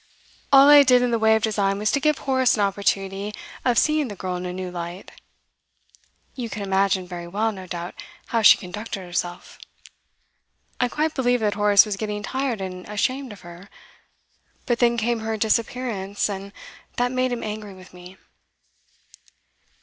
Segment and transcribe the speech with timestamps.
[0.51, 3.77] All I did in the way of design was to give Horace an opportunity of
[3.77, 5.11] seeing the girl in a new light.
[6.33, 7.93] You can imagine very well, no doubt,
[8.29, 9.59] how she conducted herself.
[10.79, 13.69] I quite believe that Horace was getting tired and ashamed of her,
[14.65, 16.51] but then came her disappearance, and
[16.97, 18.17] that made him angry with me.